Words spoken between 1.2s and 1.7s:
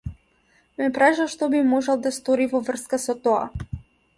што би